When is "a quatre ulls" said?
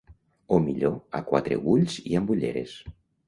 1.19-1.99